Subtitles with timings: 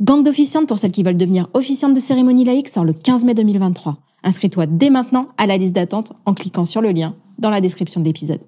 [0.00, 3.34] Gang d'officiantes pour celles qui veulent devenir officiantes de cérémonie laïque sort le 15 mai
[3.34, 3.96] 2023.
[4.22, 8.00] Inscris-toi dès maintenant à la liste d'attente en cliquant sur le lien dans la description
[8.00, 8.38] de l'épisode.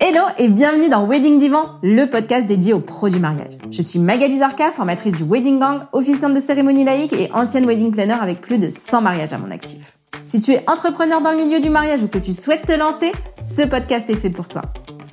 [0.00, 3.58] Hello et bienvenue dans Wedding Divan, le podcast dédié aux pros du mariage.
[3.70, 7.90] Je suis Magali Zarka, formatrice du Wedding Gang, officiante de cérémonie laïque et ancienne wedding
[7.90, 9.98] planner avec plus de 100 mariages à mon actif.
[10.24, 13.12] Si tu es entrepreneur dans le milieu du mariage ou que tu souhaites te lancer,
[13.42, 14.62] ce podcast est fait pour toi.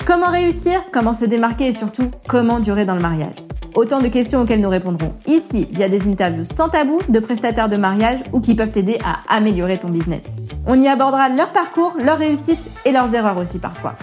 [0.06, 3.36] Comment réussir, comment se démarquer et surtout comment durer dans le mariage?
[3.76, 7.78] Autant de questions auxquelles nous répondrons ici via des interviews sans tabou de prestataires de
[7.78, 10.36] mariage ou qui peuvent t'aider à améliorer ton business.
[10.66, 13.96] On y abordera leur parcours, leurs réussites et leurs erreurs aussi parfois.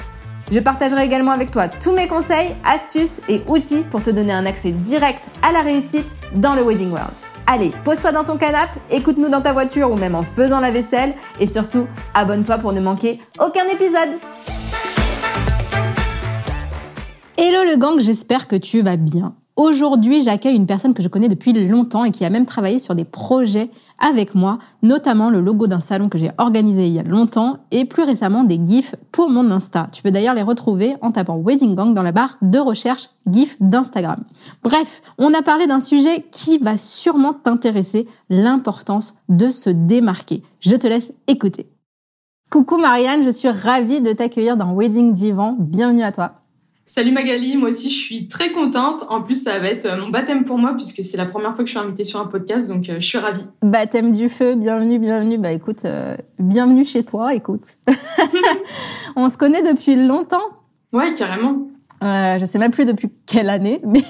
[0.52, 4.46] Je partagerai également avec toi tous mes conseils, astuces et outils pour te donner un
[4.46, 7.12] accès direct à la réussite dans le Wedding World.
[7.46, 11.14] Allez, pose-toi dans ton canapé, écoute-nous dans ta voiture ou même en faisant la vaisselle
[11.40, 14.18] et surtout, abonne-toi pour ne manquer aucun épisode.
[17.40, 19.36] Hello le gang, j'espère que tu vas bien.
[19.54, 22.96] Aujourd'hui, j'accueille une personne que je connais depuis longtemps et qui a même travaillé sur
[22.96, 27.04] des projets avec moi, notamment le logo d'un salon que j'ai organisé il y a
[27.04, 29.86] longtemps et plus récemment des GIFs pour mon Insta.
[29.92, 33.56] Tu peux d'ailleurs les retrouver en tapant Wedding Gang dans la barre de recherche GIF
[33.60, 34.24] d'Instagram.
[34.64, 40.42] Bref, on a parlé d'un sujet qui va sûrement t'intéresser, l'importance de se démarquer.
[40.58, 41.68] Je te laisse écouter.
[42.50, 45.54] Coucou Marianne, je suis ravie de t'accueillir dans Wedding Divan.
[45.56, 46.32] Bienvenue à toi.
[46.88, 49.04] Salut Magali, moi aussi je suis très contente.
[49.10, 51.62] En plus, ça va être euh, mon baptême pour moi puisque c'est la première fois
[51.62, 53.44] que je suis invitée sur un podcast, donc euh, je suis ravie.
[53.60, 55.36] Baptême du feu, bienvenue, bienvenue.
[55.36, 57.76] Bah écoute, euh, bienvenue chez toi, écoute.
[59.16, 60.40] On se connaît depuis longtemps.
[60.94, 61.68] Ouais, carrément.
[62.02, 64.02] Euh, je sais même plus depuis quelle année, mais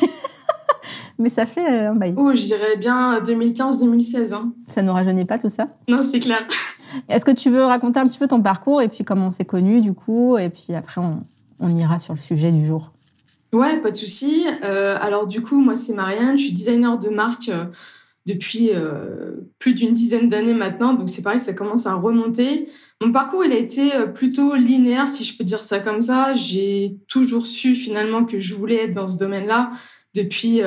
[1.19, 2.15] mais ça fait un bail.
[2.17, 4.35] Oh, je dirais bien 2015-2016.
[4.35, 4.53] Hein.
[4.69, 5.67] Ça nous rajeunit pas tout ça?
[5.89, 6.47] Non, c'est clair.
[7.09, 9.45] Est-ce que tu veux raconter un petit peu ton parcours et puis comment on s'est
[9.45, 11.25] connus du coup et puis après on
[11.61, 12.93] on ira sur le sujet du jour.
[13.53, 14.47] Ouais, pas de souci.
[14.63, 17.65] Euh, alors du coup, moi c'est Marianne, je suis designer de marque euh,
[18.27, 22.69] depuis euh, plus d'une dizaine d'années maintenant, donc c'est pareil, ça commence à remonter.
[23.01, 26.35] Mon parcours, il a été plutôt linéaire, si je peux dire ça comme ça.
[26.35, 29.71] J'ai toujours su finalement que je voulais être dans ce domaine-là
[30.15, 30.63] depuis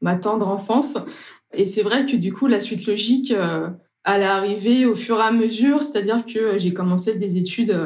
[0.00, 0.96] ma tendre enfance.
[1.52, 3.34] Et c'est vrai que du coup, la suite logique,
[4.04, 7.76] elle est arrivée au fur et à mesure, c'est-à-dire que j'ai commencé des études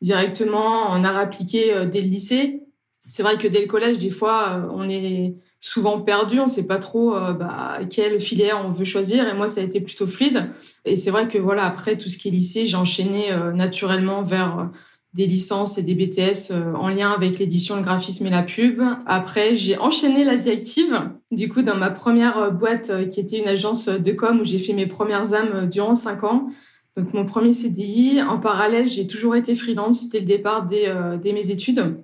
[0.00, 2.62] directement en art appliqué euh, dès le lycée.
[3.00, 6.66] C'est vrai que dès le collège, des fois, euh, on est souvent perdu, on sait
[6.66, 9.26] pas trop euh, bah, quelle filière on veut choisir.
[9.28, 10.50] Et moi, ça a été plutôt fluide.
[10.84, 14.70] Et c'est vrai que voilà, après tout ce qui est lycée, j'ai enchaîné naturellement vers
[15.14, 18.82] des licences et des BTS en lien avec l'édition, le graphisme et la pub.
[19.06, 21.10] Après, j'ai enchaîné la vie active.
[21.30, 24.74] Du coup, dans ma première boîte qui était une agence de com où j'ai fait
[24.74, 26.48] mes premières âmes durant cinq ans.
[26.98, 31.16] Donc mon premier CDI, en parallèle, j'ai toujours été freelance, c'était le départ des, euh,
[31.22, 32.02] mes études.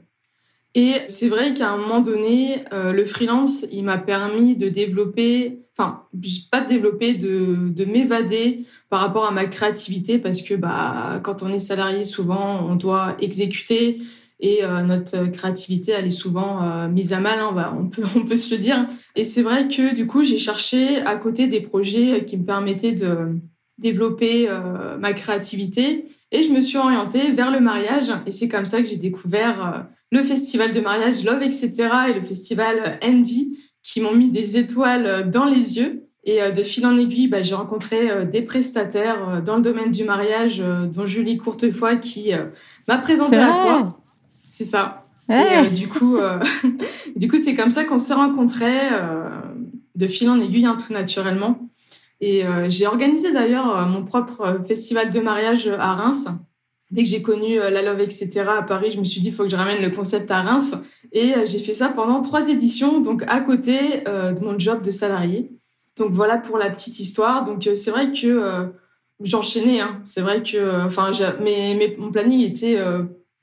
[0.74, 5.60] Et c'est vrai qu'à un moment donné, euh, le freelance, il m'a permis de développer,
[5.76, 6.02] enfin,
[6.50, 11.42] pas de développer, de, de m'évader par rapport à ma créativité, parce que bah, quand
[11.42, 14.00] on est salarié, souvent, on doit exécuter
[14.40, 18.36] et euh, notre créativité, elle est souvent mise à mal, hein, on, peut, on peut
[18.36, 18.88] se le dire.
[19.14, 22.92] Et c'est vrai que du coup, j'ai cherché à côté des projets qui me permettaient
[22.92, 23.38] de
[23.78, 28.12] développer euh, ma créativité et je me suis orientée vers le mariage.
[28.26, 29.78] Et c'est comme ça que j'ai découvert euh,
[30.10, 35.30] le festival de mariage Love etc et le festival Andy qui m'ont mis des étoiles
[35.30, 36.08] dans les yeux.
[36.24, 40.02] Et euh, de fil en aiguille bah, j'ai rencontré des prestataires dans le domaine du
[40.02, 40.62] mariage
[40.92, 42.32] dont Julie Courtefoy qui
[42.88, 44.00] m'a présenté à toi.
[44.48, 45.06] C'est ça.
[45.30, 46.16] Et du coup
[47.16, 48.88] du coup c'est comme ça qu'on s'est rencontrés
[49.94, 51.70] de fil en aiguille hein, tout naturellement
[52.24, 56.26] et euh, j'ai organisé d'ailleurs euh, mon propre euh, festival de mariage à Reims.
[56.90, 58.44] Dès que j'ai connu la Love, etc.
[58.48, 60.74] à Paris, je me suis dit, il faut que je ramène le concept à Reims.
[61.12, 65.50] Et j'ai fait ça pendant trois éditions, donc à côté de mon job de salarié.
[65.96, 67.46] Donc voilà pour la petite histoire.
[67.46, 68.68] Donc c'est vrai que
[69.20, 69.80] j'enchaînais.
[69.80, 70.02] Hein.
[70.04, 71.10] C'est vrai que, enfin,
[71.98, 72.78] mon planning était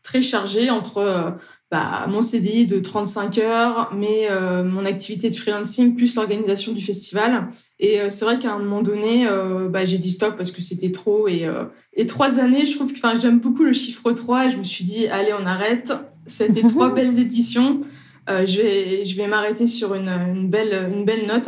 [0.02, 1.36] très chargé entre
[1.72, 6.82] bah, mon CDI de 35 heures, mais euh, mon activité de freelancing plus l'organisation du
[6.82, 7.48] festival.
[7.80, 10.62] Et euh, c'est vrai qu'à un moment donné, euh, bah, j'ai dit stop parce que
[10.62, 11.30] c'était trop.
[11.30, 11.48] Et,
[11.94, 14.84] et trois années, je trouve que j'aime beaucoup le chiffre 3 et je me suis
[14.84, 15.94] dit, allez, on arrête.
[16.28, 17.80] C'était trois belles éditions.
[18.28, 21.48] je vais, je vais m'arrêter sur une, une, belle, une belle note.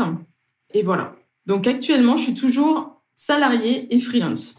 [0.73, 1.15] Et voilà.
[1.45, 4.55] Donc actuellement, je suis toujours salarié et freelance.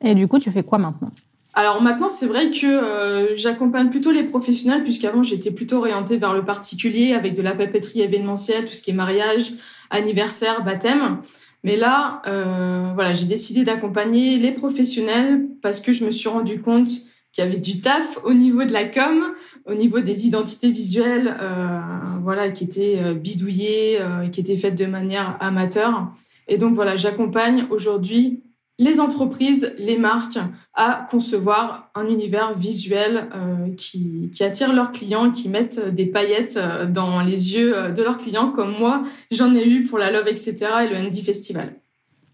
[0.00, 1.10] Et du coup, tu fais quoi maintenant?
[1.58, 6.32] Alors maintenant, c'est vrai que euh, j'accompagne plutôt les professionnels, puisqu'avant j'étais plutôt orientée vers
[6.32, 9.54] le particulier, avec de la papeterie événementielle, tout ce qui est mariage,
[9.90, 11.18] anniversaire, baptême.
[11.64, 16.60] Mais là, euh, voilà, j'ai décidé d'accompagner les professionnels parce que je me suis rendu
[16.60, 16.90] compte
[17.32, 19.34] qu'il y avait du taf au niveau de la com,
[19.66, 21.80] au niveau des identités visuelles, euh,
[22.22, 23.98] voilà, qui étaient bidouillées,
[24.30, 26.06] qui étaient faites de manière amateur.
[26.46, 28.44] Et donc voilà, j'accompagne aujourd'hui
[28.78, 30.38] les entreprises, les marques
[30.72, 36.56] à concevoir un univers visuel euh, qui, qui, attire leurs clients, qui mettent des paillettes
[36.56, 39.02] euh, dans les yeux euh, de leurs clients, comme moi,
[39.32, 40.56] j'en ai eu pour la Love, etc.
[40.84, 41.74] et le Andy Festival.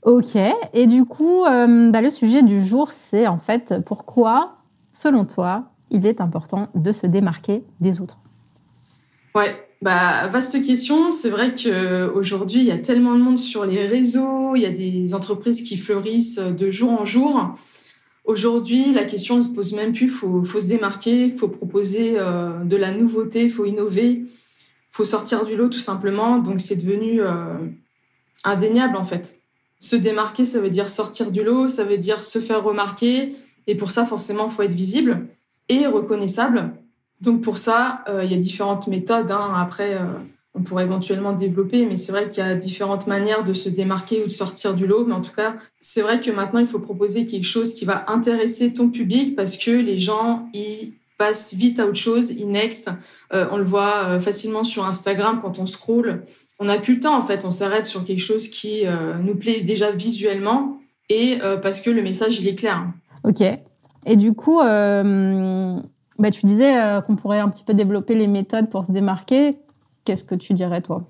[0.03, 0.37] Ok,
[0.75, 4.59] et du coup, euh, bah, le sujet du jour, c'est en fait pourquoi,
[4.93, 8.19] selon toi, il est important de se démarquer des autres?
[9.35, 11.13] Ouais, bah, vaste question.
[11.13, 14.71] C'est vrai qu'aujourd'hui, il y a tellement de monde sur les réseaux, il y a
[14.71, 17.55] des entreprises qui fleurissent de jour en jour.
[18.25, 20.07] Aujourd'hui, la question ne se pose même plus.
[20.07, 24.23] Il faut, faut, se démarquer, il faut proposer euh, de la nouveauté, il faut innover,
[24.23, 24.27] il
[24.91, 26.39] faut sortir du lot tout simplement.
[26.39, 27.59] Donc, c'est devenu euh,
[28.43, 29.39] indéniable en fait.
[29.81, 33.37] Se démarquer, ça veut dire sortir du lot, ça veut dire se faire remarquer.
[33.67, 35.27] Et pour ça, forcément, il faut être visible
[35.69, 36.73] et reconnaissable.
[37.25, 39.31] Donc pour ça, euh, il y a différentes méthodes.
[39.31, 39.53] Hein.
[39.57, 40.05] Après, euh,
[40.55, 44.23] on pourrait éventuellement développer, mais c'est vrai qu'il y a différentes manières de se démarquer
[44.23, 45.07] ou de sortir du lot.
[45.07, 48.05] Mais en tout cas, c'est vrai que maintenant, il faut proposer quelque chose qui va
[48.09, 52.91] intéresser ton public parce que les gens, ils passent vite à autre chose, ils next.
[53.33, 56.25] Euh, on le voit facilement sur Instagram quand on scroll.
[56.61, 57.45] On n'a plus le temps, en fait.
[57.45, 58.85] On s'arrête sur quelque chose qui
[59.23, 60.79] nous plaît déjà visuellement
[61.09, 62.87] et parce que le message, il est clair.
[63.25, 63.43] Ok.
[64.07, 64.61] Et du coup,
[66.19, 69.57] bah, tu disais euh, qu'on pourrait un petit peu développer les méthodes pour se démarquer.
[70.05, 71.09] Qu'est-ce que tu dirais, toi?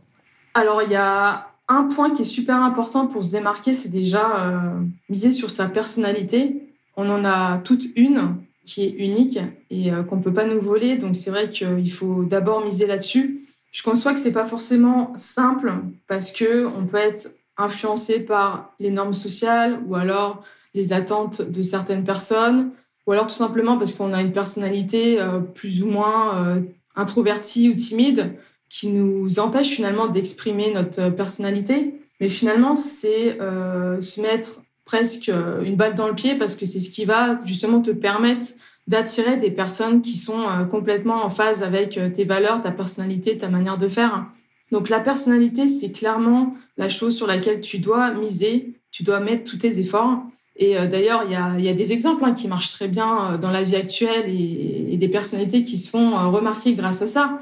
[0.54, 4.36] Alors, il y a un point qui est super important pour se démarquer, c'est déjà
[4.38, 6.68] euh, miser sur sa personnalité.
[6.96, 9.38] On en a toute une qui est unique
[9.70, 10.96] et euh, qu'on peut pas nous voler.
[10.96, 13.40] Donc, c'est vrai qu'il faut d'abord miser là-dessus.
[13.72, 15.72] Je conçois que c'est pas forcément simple
[16.06, 21.62] parce que on peut être influencé par les normes sociales ou alors les attentes de
[21.62, 22.70] certaines personnes
[23.06, 26.60] ou alors tout simplement parce qu'on a une personnalité euh, plus ou moins euh,
[26.96, 28.34] introvertie ou timide
[28.68, 31.94] qui nous empêche finalement d'exprimer notre personnalité.
[32.20, 35.30] Mais finalement, c'est euh, se mettre presque
[35.64, 38.48] une balle dans le pied parce que c'est ce qui va justement te permettre
[38.86, 43.78] d'attirer des personnes qui sont complètement en phase avec tes valeurs, ta personnalité, ta manière
[43.78, 44.26] de faire.
[44.72, 49.44] Donc la personnalité, c'est clairement la chose sur laquelle tu dois miser, tu dois mettre
[49.44, 50.22] tous tes efforts.
[50.56, 53.32] Et euh, d'ailleurs, il y a, y a, des exemples hein, qui marchent très bien
[53.32, 57.02] euh, dans la vie actuelle et, et, des personnalités qui se font euh, remarquer grâce
[57.02, 57.40] à ça.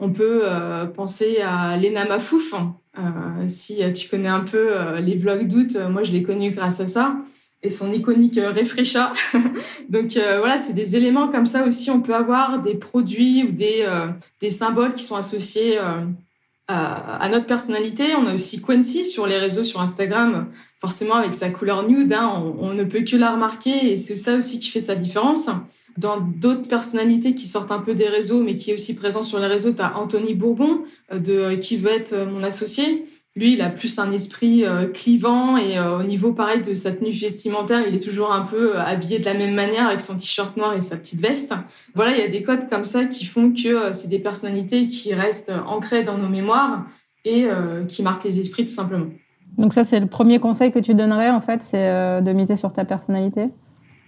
[0.00, 0.42] On peut
[0.94, 2.54] penser à Lena Mafouf.
[3.48, 4.70] si tu connais un peu
[5.00, 7.16] les vlogs d'août, moi je l'ai connue grâce à ça
[7.64, 9.12] et son iconique Refresha.
[9.88, 11.90] Donc voilà, c'est des éléments comme ça aussi.
[11.90, 13.84] On peut avoir des produits ou des,
[14.40, 15.80] des symboles qui sont associés
[16.68, 18.14] à notre personnalité.
[18.14, 20.46] On a aussi Quincy sur les réseaux, sur Instagram,
[20.80, 24.36] forcément avec sa couleur nude, hein, on, ne peut que la remarquer et c'est ça
[24.36, 25.50] aussi qui fait sa différence.
[25.96, 29.40] Dans d'autres personnalités qui sortent un peu des réseaux, mais qui est aussi présent sur
[29.40, 33.06] les réseaux, tu as Anthony Bourbon, euh, de euh, qui veut être euh, mon associé.
[33.34, 37.86] Lui, il a plus un esprit clivant et au niveau pareil de sa tenue vestimentaire,
[37.86, 40.80] il est toujours un peu habillé de la même manière avec son t-shirt noir et
[40.80, 41.54] sa petite veste.
[41.94, 45.14] Voilà, il y a des codes comme ça qui font que c'est des personnalités qui
[45.14, 46.86] restent ancrées dans nos mémoires
[47.24, 47.46] et
[47.86, 49.06] qui marquent les esprits tout simplement.
[49.56, 52.56] Donc ça, c'est le premier conseil que tu donnerais, en fait, c'est euh, de miser
[52.56, 53.48] sur ta personnalité?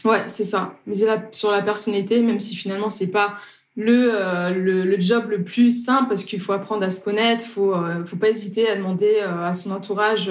[0.05, 0.75] Ouais, c'est ça.
[0.87, 3.35] Miser sur la personnalité, même si finalement, c'est pas
[3.77, 7.75] le, euh, le, job le plus simple, parce qu'il faut apprendre à se connaître, faut,
[7.75, 10.31] euh, faut pas hésiter à demander à son entourage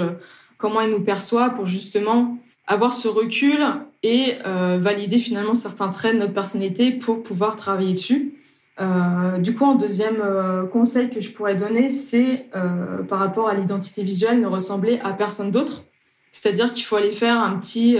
[0.57, 2.37] comment il nous perçoit pour justement
[2.67, 3.59] avoir ce recul
[4.03, 4.35] et
[4.77, 8.38] valider finalement certains traits de notre personnalité pour pouvoir travailler dessus.
[8.81, 13.49] Euh, du coup, un deuxième euh, conseil que je pourrais donner, c'est euh, par rapport
[13.49, 15.83] à l'identité visuelle, ne ressembler à personne d'autre.
[16.31, 17.97] C'est-à-dire qu'il faut aller faire un petit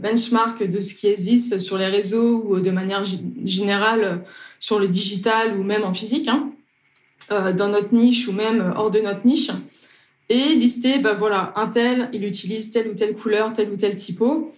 [0.00, 3.02] benchmark de ce qui existe sur les réseaux ou de manière
[3.44, 4.22] générale
[4.60, 6.52] sur le digital ou même en physique, hein,
[7.28, 9.50] dans notre niche ou même hors de notre niche,
[10.28, 13.96] et lister, bah voilà, un tel, il utilise telle ou telle couleur, tel ou tel
[13.96, 14.54] typo.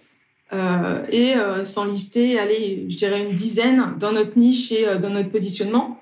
[0.51, 4.97] Euh, et euh, sans lister, allez, je dirais une dizaine dans notre niche et euh,
[4.97, 6.01] dans notre positionnement,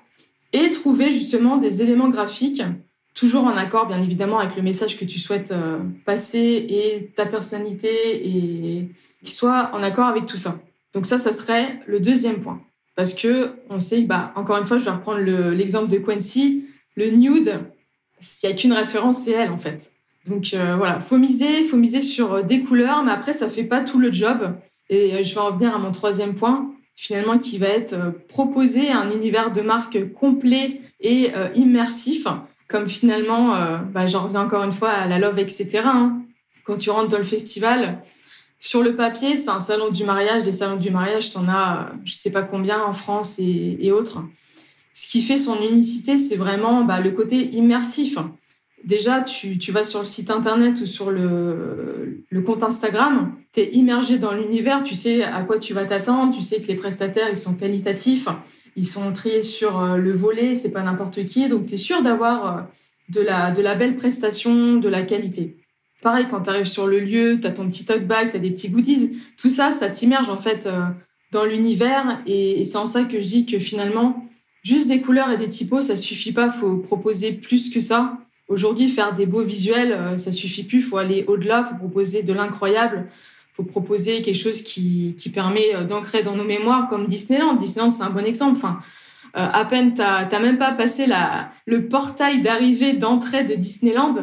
[0.52, 2.62] et trouver justement des éléments graphiques,
[3.14, 5.52] toujours en accord bien évidemment avec le message que tu souhaites
[6.06, 7.88] passer et ta personnalité,
[8.26, 8.88] et
[9.22, 10.58] qui soit en accord avec tout ça.
[10.94, 12.62] Donc ça, ça serait le deuxième point,
[12.94, 16.64] parce que on sait, bah encore une fois, je vais reprendre l'exemple de Quincy,
[16.94, 17.60] le nude,
[18.20, 19.92] s'il y a qu'une référence, c'est elle en fait.
[20.28, 23.64] Donc euh, voilà, faut miser, faut miser sur euh, des couleurs, mais après ça fait
[23.64, 24.54] pas tout le job.
[24.90, 27.96] Et euh, je vais en venir à mon troisième point, finalement qui va être
[28.28, 32.26] proposer un univers de marque complet et immersif,
[32.66, 33.54] comme finalement,
[33.92, 35.82] bah, j'en reviens encore une fois à la love, etc.
[35.84, 36.22] Hein.
[36.64, 38.02] Quand tu rentres dans le festival,
[38.58, 40.42] sur le papier, c'est un salon du mariage.
[40.42, 44.24] Des salons du mariage, t'en as, je sais pas combien en France et, autres.
[44.92, 48.18] Ce qui fait son unicité, c'est vraiment bah, le côté immersif.
[48.84, 53.60] Déjà, tu, tu, vas sur le site internet ou sur le, le compte Instagram, tu
[53.60, 56.76] es immergé dans l'univers, tu sais à quoi tu vas t'attendre, tu sais que les
[56.76, 58.28] prestataires, ils sont qualitatifs,
[58.76, 62.02] ils sont triés sur euh, le volet, c'est pas n'importe qui, donc tu es sûr
[62.02, 62.60] d'avoir euh,
[63.08, 65.56] de la, de la belle prestation, de la qualité.
[66.00, 68.40] Pareil, quand tu arrives sur le lieu, tu as ton petit talk bag, tu as
[68.40, 70.82] des petits goodies, tout ça, ça t'immerge en fait euh,
[71.32, 74.24] dans l'univers et, et c'est en ça que je dis que finalement,
[74.62, 78.18] juste des couleurs et des typos, ça suffit pas, faut proposer plus que ça.
[78.48, 80.80] Aujourd'hui, faire des beaux visuels, euh, ça suffit plus.
[80.80, 81.64] Faut aller au-delà.
[81.64, 83.06] Faut proposer de l'incroyable.
[83.52, 87.56] Faut proposer quelque chose qui, qui permet euh, d'ancrer dans nos mémoires, comme Disneyland.
[87.56, 88.56] Disneyland, c'est un bon exemple.
[88.56, 88.80] Enfin,
[89.36, 94.14] euh, à peine t'as même pas passé la le portail d'arrivée d'entrée de Disneyland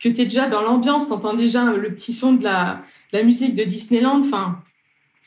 [0.00, 1.08] que t'es déjà dans l'ambiance.
[1.08, 2.82] T'entends déjà le petit son de la
[3.12, 4.18] la musique de Disneyland.
[4.18, 4.60] Enfin,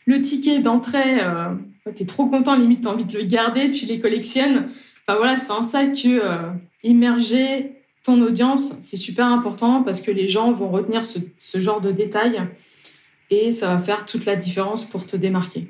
[0.05, 1.19] le ticket d'entrée,
[1.95, 2.57] t'es trop content.
[2.57, 3.71] Limite, t'as envie de le garder.
[3.71, 4.69] Tu les collectionnes.
[5.07, 6.21] Enfin voilà, c'est en ça que
[6.83, 11.81] immerger ton audience, c'est super important parce que les gens vont retenir ce, ce, genre
[11.81, 12.41] de détails
[13.29, 15.67] et ça va faire toute la différence pour te démarquer.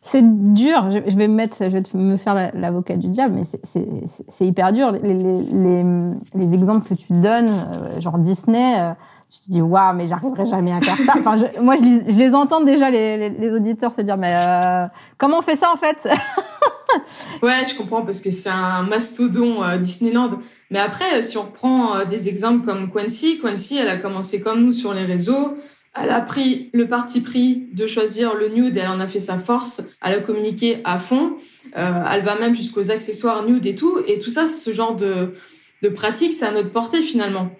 [0.00, 4.46] C'est dur, je vais me mettre, je vais me faire l'avocat du diable, mais c'est
[4.46, 4.92] hyper dur.
[4.92, 5.84] Les, les,
[6.32, 8.92] les, exemples que tu donnes, euh, genre Disney, euh,
[9.28, 11.14] tu te dis waouh, mais j'arriverai jamais à faire ça.
[11.18, 14.86] Enfin, je, moi, je, je, les entends déjà les, les, auditeurs se dire mais euh,
[15.18, 16.08] comment on fait ça en fait?
[17.42, 20.40] Ouais, je comprends parce que c'est un mastodon Disneyland.
[20.70, 24.72] Mais après, si on reprend des exemples comme Quincy, Quincy, elle a commencé comme nous
[24.72, 25.56] sur les réseaux.
[25.98, 29.38] Elle a pris le parti pris de choisir le nude, elle en a fait sa
[29.38, 31.36] force, elle a communiqué à fond,
[31.76, 35.34] euh, elle va même jusqu'aux accessoires nude et tout, et tout ça, ce genre de,
[35.82, 37.50] de pratique, c'est à notre portée finalement.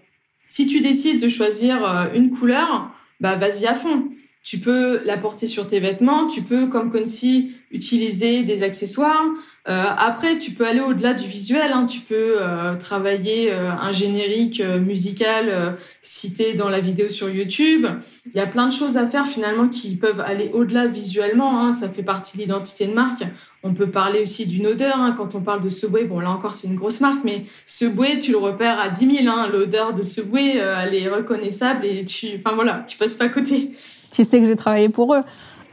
[0.48, 2.90] Si tu décides de choisir euh, une couleur,
[3.20, 4.08] bah vas-y à fond.
[4.46, 9.24] Tu peux la porter sur tes vêtements, tu peux, comme Concy, utiliser des accessoires.
[9.68, 11.72] Euh, après, tu peux aller au-delà du visuel.
[11.72, 11.86] Hein.
[11.86, 17.28] Tu peux euh, travailler euh, un générique euh, musical euh, cité dans la vidéo sur
[17.28, 17.88] YouTube.
[18.26, 21.60] Il y a plein de choses à faire finalement qui peuvent aller au-delà visuellement.
[21.60, 21.72] Hein.
[21.72, 23.24] Ça fait partie de l'identité de marque.
[23.64, 25.00] On peut parler aussi d'une odeur.
[25.00, 25.12] Hein.
[25.16, 28.30] Quand on parle de Subway, bon là encore c'est une grosse marque, mais Subway, tu
[28.30, 29.28] le repères à 10 000.
[29.28, 29.48] Hein.
[29.52, 33.72] L'odeur de Subway, elle est reconnaissable et tu, enfin voilà, tu passes pas à côté
[34.10, 35.22] tu sais que j'ai travaillé pour eux.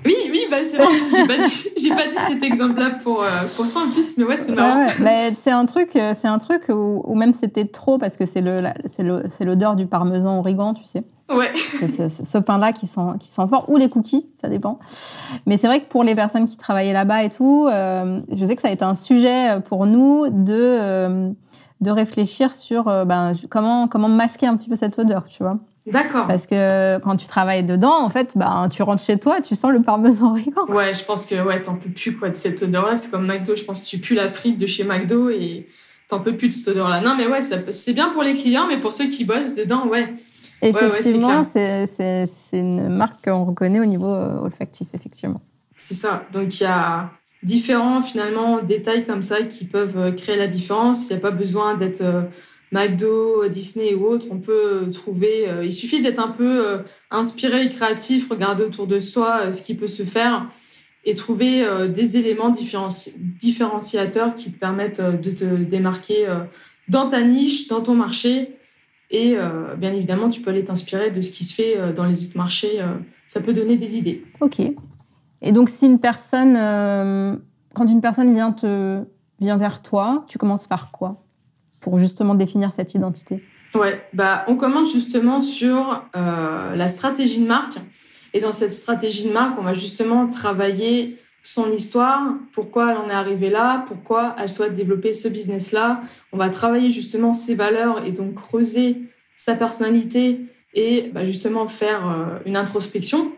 [0.05, 0.87] Oui, oui, bah c'est vrai.
[1.11, 4.35] J'ai pas dit, pas dit cet exemple-là pour euh, pour ça en plus, mais ouais,
[4.37, 4.85] c'est marrant.
[4.99, 8.25] Ouais, c'est un truc, euh, c'est un truc où, où même c'était trop parce que
[8.25, 11.03] c'est l'odeur du parmesan origan, tu sais.
[11.33, 11.53] Ouais.
[11.79, 14.77] C'est ce, ce pain-là qui sent qui sent fort ou les cookies, ça dépend.
[15.45, 18.57] Mais c'est vrai que pour les personnes qui travaillaient là-bas et tout, euh, je sais
[18.57, 21.31] que ça a été un sujet pour nous de euh,
[21.79, 25.59] de réfléchir sur ben comment comment masquer un petit peu cette odeur, tu vois.
[25.85, 26.27] D'accord.
[26.27, 29.71] Parce que quand tu travailles dedans, en fait, bah, tu rentres chez toi, tu sens
[29.71, 30.65] le parmesan origan.
[30.69, 32.95] Ouais, je pense que ouais, t'en peux plus quoi de cette odeur-là.
[32.95, 35.67] C'est comme McDo, je pense que tu pues la frite de chez McDo et
[36.07, 37.01] t'en peux plus de cette odeur-là.
[37.01, 40.13] Non, mais ouais, c'est bien pour les clients, mais pour ceux qui bossent dedans, ouais.
[40.61, 45.41] Effectivement, ouais, c'est une marque qu'on reconnaît au niveau euh, olfactif, effectivement.
[45.75, 46.25] C'est ça.
[46.31, 47.09] Donc il y a
[47.43, 51.09] différents finalement détails comme ça qui peuvent euh, créer la différence.
[51.09, 52.21] Il n'y a pas besoin d'être euh,
[52.73, 55.47] McDo, Disney ou autres, on peut trouver.
[55.47, 56.79] Euh, il suffit d'être un peu euh,
[57.11, 60.47] inspiré et créatif, regarder autour de soi euh, ce qui peut se faire
[61.05, 66.25] et trouver des éléments différenciateurs qui te permettent de te démarquer
[66.87, 68.55] dans ta niche, dans ton marché.
[69.11, 69.35] Et
[69.77, 72.79] bien évidemment, tu peux aller t'inspirer de ce qui se fait dans les autres marchés.
[73.27, 74.23] ça peut donner des idées.
[74.39, 74.61] Ok.
[75.41, 76.53] Et donc, si une personne,
[77.73, 79.03] quand une personne vient te
[79.41, 81.21] vient vers toi, tu commences par quoi?
[81.83, 83.43] Pour justement définir cette identité
[83.75, 87.77] Ouais, bah on commence justement sur euh, la stratégie de marque.
[88.33, 93.09] Et dans cette stratégie de marque, on va justement travailler son histoire, pourquoi elle en
[93.09, 96.01] est arrivée là, pourquoi elle souhaite développer ce business-là.
[96.31, 99.01] On va travailler justement ses valeurs et donc creuser
[99.35, 100.41] sa personnalité
[100.73, 103.31] et bah, justement faire euh, une introspection.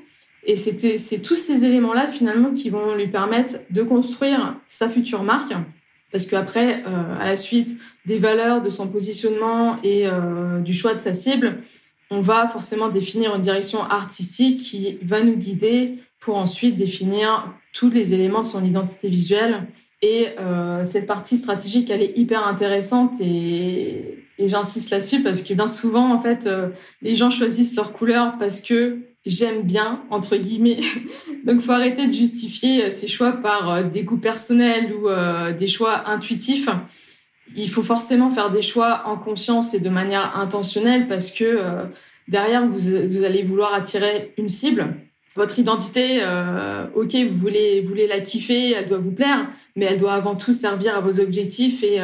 [0.48, 5.54] Et c'est tous ces éléments-là finalement qui vont lui permettre de construire sa future marque
[6.12, 10.94] parce qu'après, euh, à la suite des valeurs, de son positionnement et euh, du choix
[10.94, 11.60] de sa cible,
[12.12, 17.90] on va forcément définir une direction artistique qui va nous guider pour ensuite définir tous
[17.90, 19.68] les éléments de son identité visuelle.
[20.02, 25.54] Et euh, cette partie stratégique, elle est hyper intéressante et, et j'insiste là-dessus parce que
[25.54, 26.70] bien souvent, en fait, euh,
[27.02, 30.80] les gens choisissent leur couleur parce que j'aime bien entre guillemets.
[31.46, 35.52] Donc faut arrêter de justifier ses euh, choix par euh, des goûts personnels ou euh,
[35.52, 36.70] des choix intuitifs.
[37.56, 41.60] Il faut forcément faire des choix en conscience et de manière intentionnelle parce que
[42.28, 44.96] derrière vous, allez vouloir attirer une cible
[45.36, 46.22] votre identité,
[46.96, 50.36] ok, vous voulez, vous voulez la kiffer, elle doit vous plaire, mais elle doit avant
[50.36, 52.00] tout servir à vos objectifs et,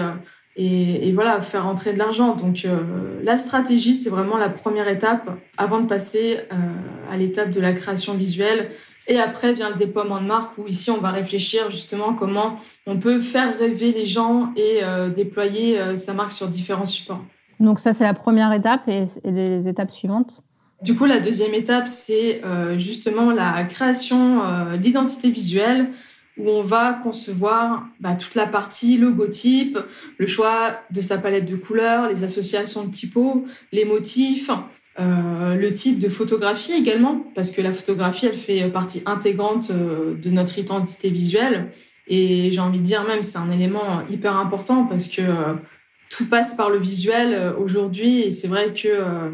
[0.55, 2.35] et, et, voilà, faire entrer de l'argent.
[2.35, 6.55] Donc euh, la stratégie, c'est vraiment la première étape avant de passer euh,
[7.11, 8.71] à l'étape de la création visuelle.
[9.07, 12.97] Et après vient le déploiement de marque où ici on va réfléchir justement comment on
[12.97, 17.23] peut faire rêver les gens et euh, déployer sa marque sur différents supports.
[17.59, 20.43] Donc ça c'est la première étape et, et les étapes suivantes?
[20.81, 25.89] Du coup, la deuxième étape, c'est euh, justement la création euh, d'identité visuelle
[26.37, 29.77] où on va concevoir bah, toute la partie logotype,
[30.17, 34.49] le choix de sa palette de couleurs, les associations de typos, les motifs,
[34.99, 40.15] euh, le type de photographie également, parce que la photographie, elle fait partie intégrante euh,
[40.15, 41.69] de notre identité visuelle.
[42.07, 45.53] Et j'ai envie de dire même, c'est un élément hyper important parce que euh,
[46.09, 48.21] tout passe par le visuel aujourd'hui.
[48.21, 49.31] Et c'est vrai que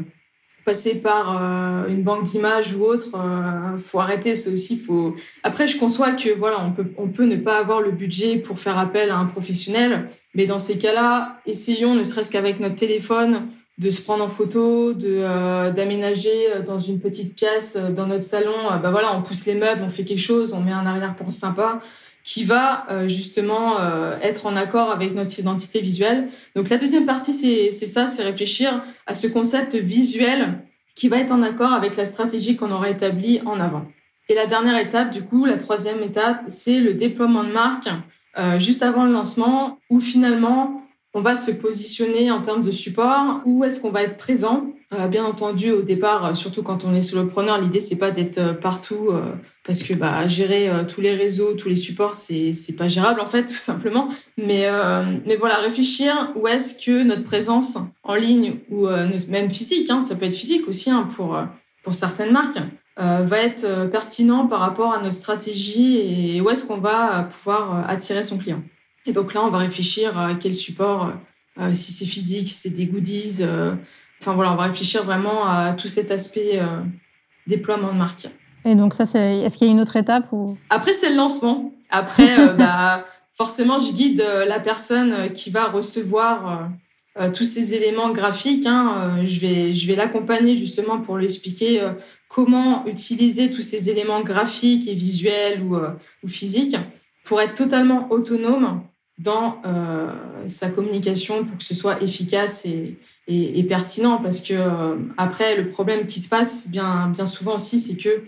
[0.68, 4.36] passer par euh, une banque d'images ou autre, euh, faut arrêter.
[4.36, 5.16] C'est aussi faut.
[5.42, 8.60] Après, je conçois que voilà, on peut on peut ne pas avoir le budget pour
[8.60, 13.48] faire appel à un professionnel, mais dans ces cas-là, essayons, ne serait-ce qu'avec notre téléphone,
[13.78, 18.26] de se prendre en photo, de euh, d'aménager euh, dans une petite pièce dans notre
[18.26, 18.60] salon.
[18.84, 21.80] bah voilà, on pousse les meubles, on fait quelque chose, on met un arrière-plan sympa
[22.28, 26.28] qui va euh, justement euh, être en accord avec notre identité visuelle.
[26.58, 30.60] Donc la deuxième partie, c'est ça, c'est réfléchir à ce concept visuel
[30.94, 33.86] qui va être en accord avec la stratégie qu'on aura établie en avant.
[34.28, 37.88] Et la dernière étape, du coup, la troisième étape, c'est le déploiement de marque
[38.38, 40.84] euh, juste avant le lancement, où finalement
[41.18, 44.68] on va se positionner en termes de support, où est-ce qu'on va être présent?
[44.94, 48.38] Euh, bien entendu, au départ, euh, surtout quand on est solopreneur, l'idée c'est pas d'être
[48.38, 49.10] euh, partout
[49.66, 53.44] parce que bah, gérer tous les réseaux, tous les supports, c'est pas gérable en fait,
[53.48, 54.10] tout simplement.
[54.38, 54.70] Mais
[55.26, 58.88] mais voilà, réfléchir où est-ce que notre présence en ligne ou
[59.28, 61.38] même physique, hein, ça peut être physique aussi hein, pour
[61.84, 62.60] pour certaines marques,
[62.96, 68.24] va être pertinent par rapport à notre stratégie et où est-ce qu'on va pouvoir attirer
[68.24, 68.62] son client.
[69.08, 71.14] Et donc là, on va réfléchir à quel support,
[71.60, 73.38] euh, si c'est physique, si c'est des goodies.
[73.42, 73.74] Euh,
[74.22, 76.82] enfin voilà, on va réfléchir vraiment à tout cet aspect euh,
[77.48, 78.28] déploiement de marque.
[78.66, 80.58] Et donc ça, c'est est-ce qu'il y a une autre étape ou?
[80.70, 81.72] Après, c'est le lancement.
[81.90, 86.70] Après, euh, bah, forcément, je guide euh, la personne qui va recevoir
[87.18, 88.66] euh, tous ces éléments graphiques.
[88.66, 91.82] Hein, je vais, je vais l'accompagner justement pour lui expliquer
[92.28, 96.76] comment utiliser tous ces éléments graphiques et visuels ou, ou physiques
[97.24, 98.84] pour être totalement autonome
[99.18, 100.12] dans euh,
[100.48, 104.18] sa communication pour que ce soit efficace et, et, et pertinent.
[104.18, 108.24] Parce que euh, après le problème qui se passe bien bien souvent aussi c'est que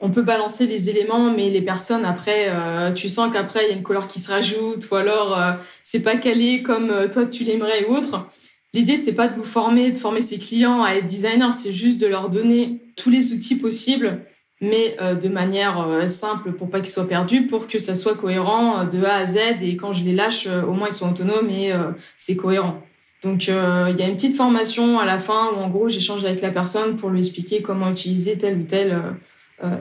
[0.00, 3.72] on peut balancer les éléments mais les personnes après euh, tu sens qu'après il y
[3.72, 7.26] a une couleur qui se rajoute ou alors euh, c'est pas calé comme euh, toi
[7.26, 8.26] tu l'aimerais ou autre.
[8.72, 12.00] L'idée c'est pas de vous former de former ses clients à être designer c'est juste
[12.00, 14.22] de leur donner tous les outils possibles
[14.60, 18.14] mais euh, de manière euh, simple pour pas qu'ils soient perdus, pour que ça soit
[18.14, 21.10] cohérent euh, de A à Z et quand je les lâche, au moins ils sont
[21.10, 21.72] autonomes et
[22.16, 22.82] c'est cohérent.
[23.22, 26.40] Donc il y a une petite formation à la fin où en gros j'échange avec
[26.40, 28.98] la personne pour lui expliquer comment utiliser tel ou tel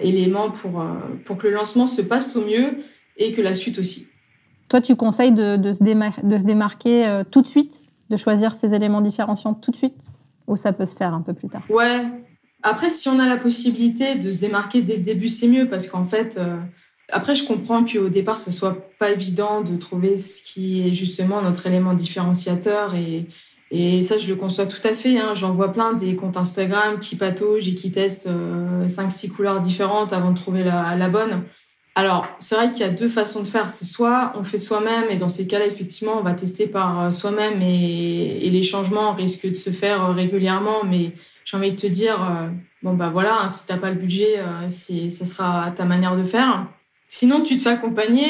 [0.01, 0.85] élément pour
[1.23, 2.79] pour que le lancement se passe au mieux
[3.17, 4.07] et que la suite aussi.
[4.67, 8.53] Toi, tu conseilles de, de, se, démar de se démarquer tout de suite, de choisir
[8.53, 10.01] ces éléments différenciants tout de suite,
[10.47, 11.63] ou ça peut se faire un peu plus tard?
[11.69, 12.05] Ouais,
[12.61, 15.87] après, si on a la possibilité de se démarquer dès le début, c'est mieux parce
[15.87, 16.57] qu'en fait, euh,
[17.11, 21.41] après, je comprends qu'au départ, ce soit pas évident de trouver ce qui est justement
[21.41, 23.27] notre élément différenciateur et,
[23.71, 25.17] et ça, je le conçois tout à fait.
[25.17, 25.33] Hein.
[25.35, 29.61] J'en vois plein des comptes Instagram qui pataugent et qui testent euh, cinq, six couleurs
[29.61, 31.43] différentes avant de trouver la, la bonne.
[31.95, 33.69] Alors, c'est vrai qu'il y a deux façons de faire.
[33.69, 37.11] C'est soit on fait soi-même et dans ces cas-là, effectivement, on va tester par euh,
[37.11, 41.13] soi-même et, et les changements risquent de se faire euh, régulièrement, mais
[41.49, 42.49] j'ai envie de te dire, euh,
[42.83, 46.15] bon bah voilà, hein, si t'as pas le budget, euh, c'est, ça sera ta manière
[46.15, 46.67] de faire.
[47.07, 48.27] Sinon, tu te fais accompagner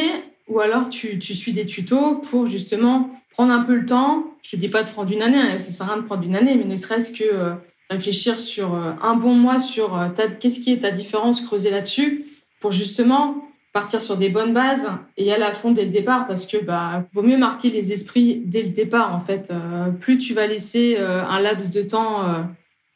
[0.48, 4.24] ou alors tu, tu suis des tutos pour justement prendre un peu le temps.
[4.42, 6.24] Je te dis pas de prendre une année, hein, ça sert à rien de prendre
[6.24, 7.54] une année, mais ne serait-ce que euh,
[7.90, 10.00] réfléchir sur un bon mois sur
[10.40, 12.24] qu'est-ce qui est ta différence, creuser là-dessus
[12.62, 16.46] pour justement partir sur des bonnes bases et aller à fond dès le départ parce
[16.46, 19.52] que bah vaut mieux marquer les esprits dès le départ en fait.
[20.00, 22.22] plus tu vas laisser un laps de temps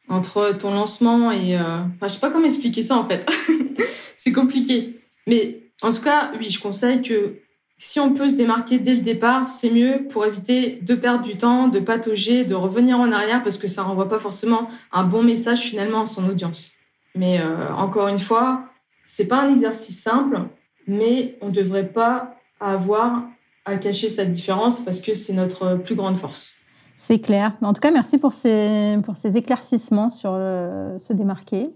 [0.10, 1.58] entre ton lancement et...
[1.58, 1.80] Euh...
[2.02, 3.28] Je sais pas comment expliquer ça en fait.
[4.16, 5.00] c'est compliqué.
[5.28, 7.36] Mais en tout cas, oui, je conseille que
[7.78, 11.36] si on peut se démarquer dès le départ, c'est mieux pour éviter de perdre du
[11.36, 15.24] temps, de patauger, de revenir en arrière parce que ça renvoie pas forcément un bon
[15.24, 16.72] message finalement à son audience.
[17.16, 18.64] Mais euh, encore une fois,
[19.06, 20.40] c'est pas un exercice simple,
[20.88, 23.24] mais on devrait pas avoir
[23.66, 26.63] à cacher sa différence parce que c'est notre plus grande force.
[26.96, 27.54] C'est clair.
[27.62, 31.70] En tout cas, merci pour ces, pour ces éclaircissements sur le, se démarquer.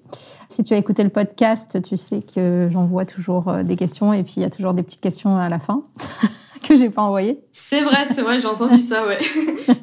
[0.48, 4.24] Si tu as écouté le podcast, tu sais que j'envoie toujours euh, des questions et
[4.24, 5.84] puis il y a toujours des petites questions à la fin
[6.64, 7.40] que j'ai pas envoyées.
[7.52, 9.20] C'est vrai, c'est vrai, j'ai entendu ça, ouais.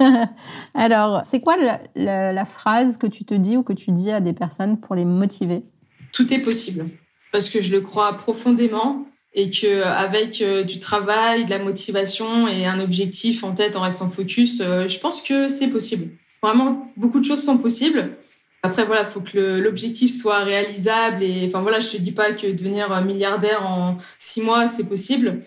[0.74, 4.10] Alors, c'est quoi la, la, la phrase que tu te dis ou que tu dis
[4.10, 5.64] à des personnes pour les motiver?
[6.12, 6.86] Tout est possible.
[7.32, 12.46] Parce que je le crois profondément et que avec euh, du travail, de la motivation
[12.46, 16.12] et un objectif en tête en restant focus, euh, je pense que c'est possible.
[16.42, 18.16] Vraiment, beaucoup de choses sont possibles.
[18.62, 22.46] Après, voilà, faut que l'objectif soit réalisable et, enfin voilà, je te dis pas que
[22.46, 25.42] devenir milliardaire en six mois, c'est possible.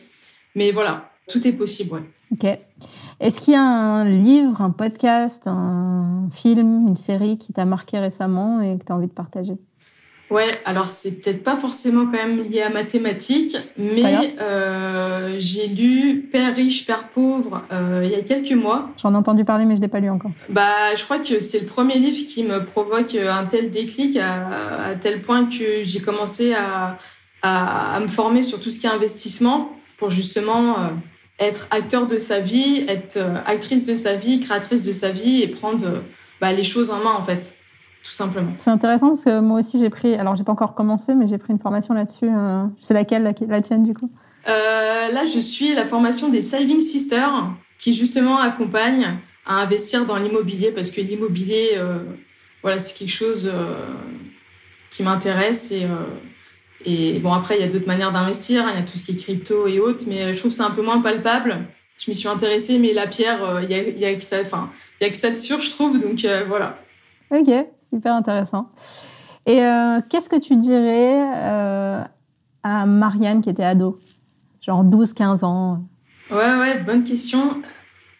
[0.54, 2.04] Mais voilà, tout est possible, ouais.
[2.32, 2.60] Ok.
[3.19, 7.97] Est-ce qu'il y a un livre, un podcast, un film, une série qui t'a marqué
[7.97, 9.58] récemment et que tu as envie de partager?
[10.30, 16.28] Ouais, alors c'est peut-être pas forcément quand même lié à mathématiques, mais euh, j'ai lu
[16.30, 18.90] Père riche, Père pauvre euh, il y a quelques mois.
[19.02, 20.32] J'en ai entendu parler, mais je l'ai pas lu encore.
[20.50, 24.90] Bah, je crois que c'est le premier livre qui me provoque un tel déclic à,
[24.90, 26.98] à tel point que j'ai commencé à,
[27.42, 30.88] à, à, me former sur tout ce qui est investissement pour justement euh,
[31.40, 35.42] être acteur de sa vie, être euh, actrice de sa vie, créatrice de sa vie
[35.42, 36.00] et prendre euh,
[36.40, 37.58] bah, les choses en main en fait
[38.08, 38.52] tout simplement.
[38.56, 41.38] C'est intéressant parce que moi aussi j'ai pris, alors j'ai pas encore commencé, mais j'ai
[41.38, 42.30] pris une formation là-dessus.
[42.30, 44.10] Euh, c'est laquelle, la, la, tienne du coup?
[44.48, 50.15] Euh, Là, je suis la formation des Saving Sisters qui justement accompagne à investir dans
[50.17, 52.00] l'immobilier parce que l'immobilier, euh,
[52.62, 53.76] voilà, c'est quelque chose euh,
[54.89, 56.06] qui m'intéresse et euh,
[56.86, 59.13] et bon après il y a d'autres manières d'investir, il y a tout ce qui
[59.13, 61.58] est crypto et autres, mais je trouve c'est un peu moins palpable.
[61.98, 64.70] Je m'y suis intéressée, mais la pierre, il y a, y a que ça, enfin,
[65.02, 66.78] il y a que ça de sûr, je trouve, donc voilà.
[67.32, 67.50] Ok,
[67.91, 68.69] hyper intéressant.
[69.45, 72.04] Et euh, qu'est-ce que tu dirais euh,
[72.63, 74.00] à Marianne qui était ado,
[74.62, 75.84] genre 12-15 ans?
[76.30, 77.62] Ouais, ouais, bonne question.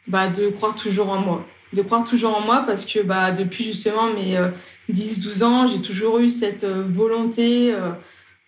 [0.08, 1.46] Bah, de croire toujours en moi.
[1.74, 4.50] De croire toujours en moi parce que bah, depuis justement mes euh,
[4.90, 7.92] 10-12 ans, j'ai toujours eu cette euh, volonté euh,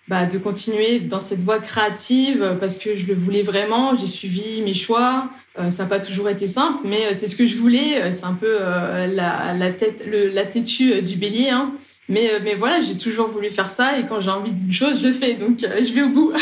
[0.09, 3.95] bah, de continuer dans cette voie créative parce que je le voulais vraiment.
[3.95, 5.29] J'ai suivi mes choix.
[5.57, 8.11] Euh, ça n'a pas toujours été simple, mais euh, c'est ce que je voulais.
[8.11, 11.49] C'est un peu euh, la, la tête, le, la têtue du bélier.
[11.49, 11.71] Hein.
[12.09, 15.07] Mais, mais voilà, j'ai toujours voulu faire ça et quand j'ai envie d'une chose, je
[15.07, 15.35] le fais.
[15.35, 16.33] Donc je vais au bout.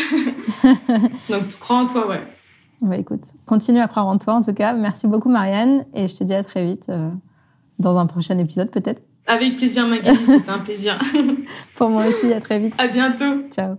[1.29, 2.21] donc crois en toi, ouais.
[2.81, 4.73] Bah écoute, continue à croire en toi en tout cas.
[4.73, 7.09] Merci beaucoup Marianne et je te dis à très vite euh,
[7.79, 9.01] dans un prochain épisode peut-être.
[9.27, 10.97] Avec plaisir Magali, c'était un plaisir.
[11.75, 12.73] Pour moi aussi, à très vite.
[12.77, 13.43] À bientôt.
[13.51, 13.75] Ciao.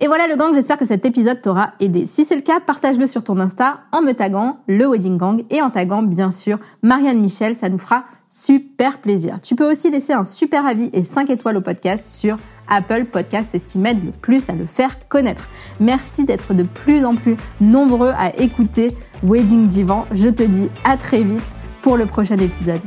[0.00, 2.06] Et voilà le gang, j'espère que cet épisode t'aura aidé.
[2.06, 5.60] Si c'est le cas, partage-le sur ton Insta en me taguant le Wedding Gang et
[5.60, 9.40] en taguant bien sûr Marianne Michel, ça nous fera super plaisir.
[9.42, 13.48] Tu peux aussi laisser un super avis et 5 étoiles au podcast sur Apple Podcast,
[13.50, 15.48] c'est ce qui m'aide le plus à le faire connaître.
[15.80, 18.94] Merci d'être de plus en plus nombreux à écouter
[19.24, 20.06] Wedding Divan.
[20.12, 21.42] Je te dis à très vite
[21.82, 22.80] pour le prochain épisode.